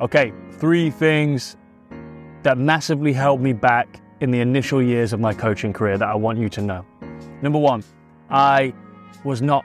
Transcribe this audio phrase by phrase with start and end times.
[0.00, 1.56] Okay, three things
[2.42, 6.16] that massively held me back in the initial years of my coaching career that I
[6.16, 6.84] want you to know.
[7.42, 7.84] Number one,
[8.28, 8.74] I
[9.22, 9.64] was not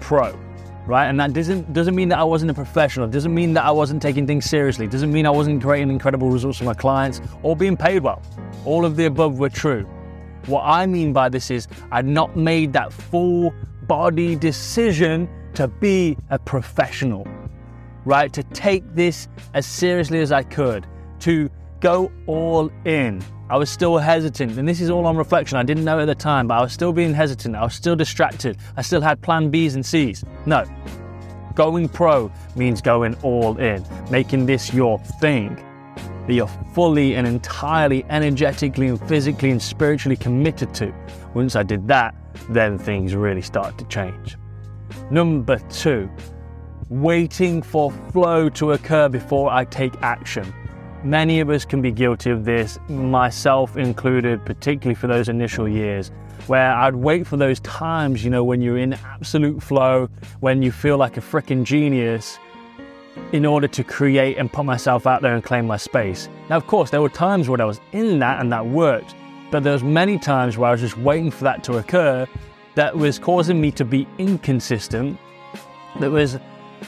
[0.00, 0.38] pro,
[0.86, 1.06] right?
[1.06, 3.06] And that doesn't doesn't mean that I wasn't a professional.
[3.06, 4.84] It doesn't mean that I wasn't taking things seriously.
[4.84, 8.20] It doesn't mean I wasn't creating incredible results for my clients or being paid well.
[8.66, 9.84] All of the above were true.
[10.44, 13.54] What I mean by this is I'd not made that full
[13.86, 17.26] body decision to be a professional
[18.04, 18.32] right?
[18.32, 20.86] To take this as seriously as I could,
[21.20, 23.22] to go all in.
[23.48, 25.58] I was still hesitant, and this is all on reflection.
[25.58, 27.56] I didn't know at the time, but I was still being hesitant.
[27.56, 28.58] I was still distracted.
[28.76, 30.24] I still had plan Bs and Cs.
[30.46, 30.64] No.
[31.54, 35.56] Going pro means going all in, making this your thing
[36.26, 40.94] that you're fully and entirely energetically and physically and spiritually committed to.
[41.34, 42.14] Once I did that,
[42.50, 44.36] then things really started to change.
[45.10, 46.08] Number two,
[46.90, 50.52] waiting for flow to occur before I take action.
[51.04, 56.10] Many of us can be guilty of this, myself included, particularly for those initial years,
[56.48, 60.08] where I'd wait for those times, you know, when you're in absolute flow,
[60.40, 62.40] when you feel like a freaking genius,
[63.32, 66.28] in order to create and put myself out there and claim my space.
[66.48, 69.14] Now, of course, there were times where I was in that and that worked,
[69.52, 72.26] but there was many times where I was just waiting for that to occur
[72.74, 75.18] that was causing me to be inconsistent,
[76.00, 76.38] that was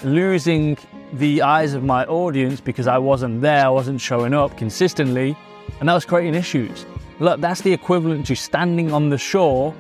[0.05, 0.77] losing
[1.15, 5.37] the eyes of my audience because I wasn't there, I wasn't showing up consistently,
[5.81, 6.87] and that was creating issues.
[7.21, 9.75] Look, that's the equivalent to standing on the shore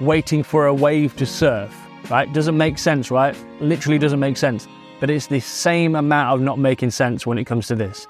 [0.00, 1.74] waiting for a wave to surf,
[2.10, 2.32] right?
[2.32, 3.36] Doesn't make sense, right?
[3.60, 4.68] Literally doesn't make sense.
[5.00, 8.06] But it's the same amount of not making sense when it comes to this.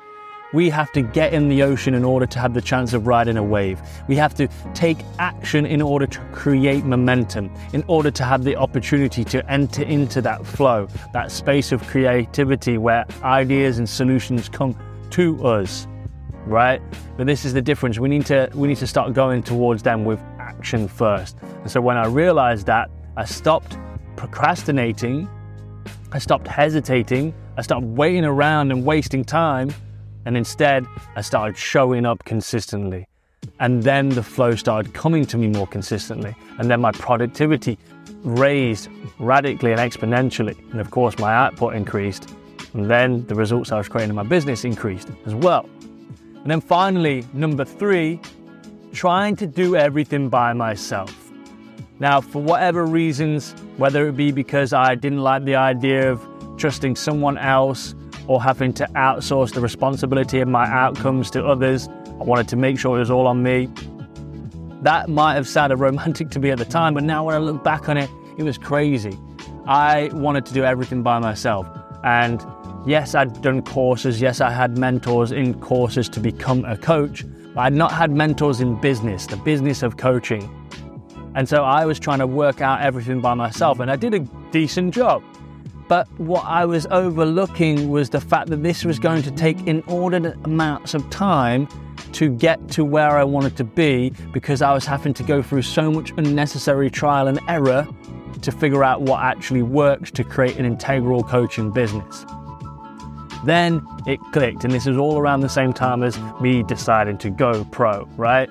[0.53, 3.37] We have to get in the ocean in order to have the chance of riding
[3.37, 3.81] a wave.
[4.07, 8.55] We have to take action in order to create momentum, in order to have the
[8.55, 14.79] opportunity to enter into that flow, that space of creativity where ideas and solutions come
[15.11, 15.89] to us.
[16.47, 16.81] Right?
[17.17, 17.99] But this is the difference.
[17.99, 21.37] We need to we need to start going towards them with action first.
[21.43, 23.77] And so when I realized that, I stopped
[24.15, 25.29] procrastinating,
[26.12, 29.75] I stopped hesitating, I stopped waiting around and wasting time
[30.26, 33.06] and instead, I started showing up consistently.
[33.60, 36.34] And then the flow started coming to me more consistently.
[36.59, 37.78] And then my productivity
[38.25, 38.88] raised
[39.20, 40.59] radically and exponentially.
[40.72, 42.28] And of course, my output increased.
[42.75, 45.69] And then the results I was creating in my business increased as well.
[46.43, 48.20] And then finally, number three,
[48.93, 51.14] trying to do everything by myself.
[52.00, 56.26] Now, for whatever reasons, whether it be because I didn't like the idea of
[56.56, 57.94] trusting someone else
[58.26, 61.88] or having to outsource the responsibility of my outcomes to others.
[61.88, 63.69] I wanted to make sure it was all on me.
[64.82, 67.62] That might have sounded romantic to me at the time, but now when I look
[67.64, 69.16] back on it, it was crazy.
[69.66, 71.66] I wanted to do everything by myself.
[72.04, 72.44] And
[72.87, 77.62] yes, I'd done courses, yes, I had mentors in courses to become a coach, but
[77.62, 80.48] I'd not had mentors in business, the business of coaching.
[81.34, 84.20] And so I was trying to work out everything by myself, and I did a
[84.53, 85.22] decent job.
[85.89, 90.37] But what I was overlooking was the fact that this was going to take inordinate
[90.45, 91.69] amounts of time
[92.13, 95.63] to get to where I wanted to be because I was having to go through
[95.63, 97.87] so much unnecessary trial and error
[98.43, 102.25] to figure out what actually works to create an integral coaching business.
[103.45, 107.31] Then it clicked, and this is all around the same time as me deciding to
[107.31, 108.51] go pro, right?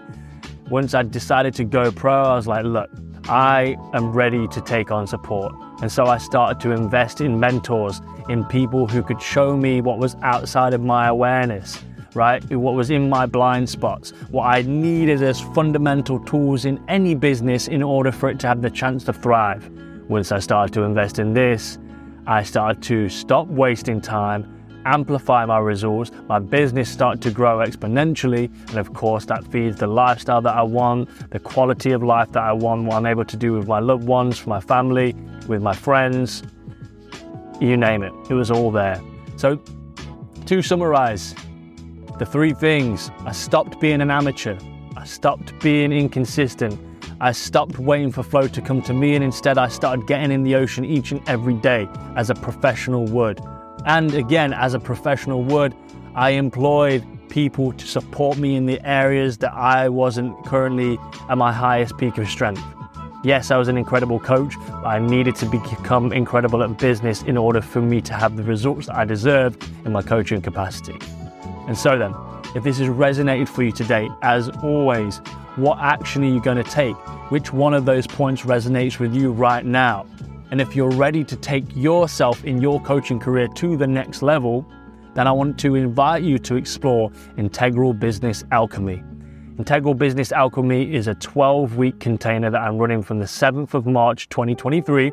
[0.69, 2.89] Once I decided to go pro, I was like, look,
[3.25, 5.53] I am ready to take on support.
[5.81, 9.99] And so I started to invest in mentors, in people who could show me what
[9.99, 12.43] was outside of my awareness, right?
[12.53, 17.67] What was in my blind spots, what I needed as fundamental tools in any business
[17.67, 19.69] in order for it to have the chance to thrive.
[20.07, 21.77] Once I started to invest in this,
[22.25, 24.54] I started to stop wasting time
[24.85, 29.87] amplify my results, my business start to grow exponentially, and of course, that feeds the
[29.87, 33.37] lifestyle that I want, the quality of life that I want, what I'm able to
[33.37, 35.15] do with my loved ones, for my family,
[35.47, 36.43] with my friends,
[37.59, 38.13] you name it.
[38.29, 39.01] It was all there.
[39.37, 39.59] So,
[40.45, 41.35] to summarize,
[42.19, 44.57] the three things I stopped being an amateur,
[44.95, 46.79] I stopped being inconsistent,
[47.21, 50.43] I stopped waiting for flow to come to me, and instead I started getting in
[50.43, 53.39] the ocean each and every day as a professional would.
[53.85, 55.75] And again, as a professional would,
[56.15, 60.97] I employed people to support me in the areas that I wasn't currently
[61.29, 62.63] at my highest peak of strength.
[63.23, 67.37] Yes, I was an incredible coach, but I needed to become incredible at business in
[67.37, 70.97] order for me to have the results that I deserved in my coaching capacity.
[71.67, 72.13] And so then,
[72.55, 75.17] if this has resonated for you today, as always,
[75.57, 76.95] what action are you going to take?
[77.29, 80.05] Which one of those points resonates with you right now?
[80.55, 84.65] And if you're ready to take yourself in your coaching career to the next level,
[85.13, 89.03] then I want to invite you to explore Integral Business Alchemy.
[89.59, 93.85] Integral Business Alchemy is a 12 week container that I'm running from the 7th of
[93.85, 95.11] March 2023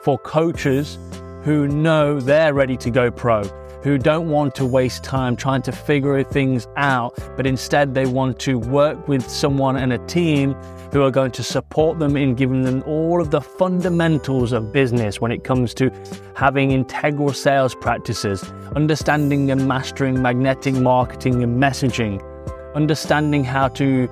[0.00, 0.96] for coaches
[1.42, 3.42] who know they're ready to go pro,
[3.84, 8.40] who don't want to waste time trying to figure things out, but instead they want
[8.40, 10.54] to work with someone and a team
[10.90, 15.20] who are going to support them in giving them all of the fundamentals of business
[15.20, 15.90] when it comes to
[16.34, 18.42] having integral sales practices,
[18.74, 22.20] understanding and mastering magnetic marketing and messaging
[22.74, 24.08] understanding how to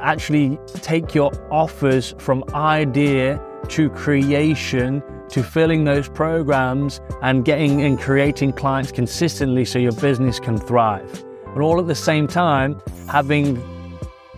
[0.00, 5.02] actually take your offers from idea to creation
[5.34, 11.24] to filling those programs and getting and creating clients consistently so your business can thrive.
[11.46, 13.60] But all at the same time, having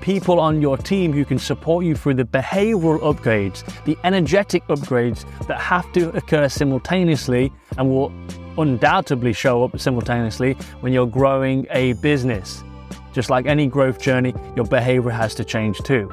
[0.00, 5.26] people on your team who can support you through the behavioral upgrades, the energetic upgrades
[5.46, 8.10] that have to occur simultaneously and will
[8.56, 12.64] undoubtedly show up simultaneously when you're growing a business.
[13.12, 16.10] Just like any growth journey, your behavior has to change too.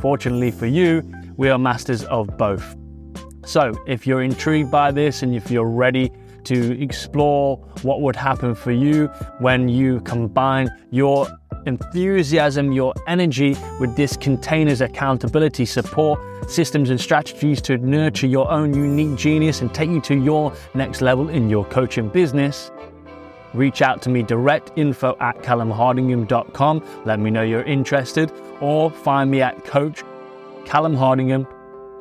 [0.00, 1.02] Fortunately for you,
[1.38, 2.76] we are masters of both.
[3.48, 6.12] So, if you're intrigued by this and if you're ready
[6.44, 9.06] to explore what would happen for you
[9.38, 11.26] when you combine your
[11.64, 18.74] enthusiasm, your energy with this container's accountability support, systems, and strategies to nurture your own
[18.74, 22.70] unique genius and take you to your next level in your coaching business,
[23.54, 26.84] reach out to me direct info at callumhardingham.com.
[27.06, 28.30] Let me know you're interested,
[28.60, 30.04] or find me at Coach
[30.66, 31.46] Callum Hardingham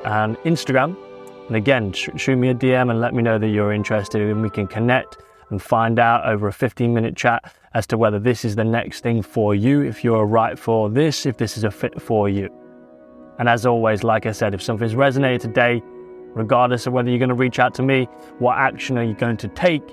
[0.03, 1.06] and Instagram.
[1.47, 4.41] And again, sh- shoot me a DM and let me know that you're interested, and
[4.41, 5.17] we can connect
[5.49, 9.01] and find out over a 15 minute chat as to whether this is the next
[9.01, 12.49] thing for you, if you're right for this, if this is a fit for you.
[13.39, 15.81] And as always, like I said, if something's resonated today,
[16.33, 18.05] regardless of whether you're going to reach out to me,
[18.39, 19.83] what action are you going to take?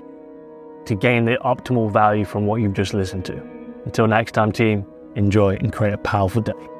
[0.85, 3.35] to gain the optimal value from what you've just listened to.
[3.85, 4.85] Until next time, team,
[5.15, 6.74] enjoy and create a powerful day.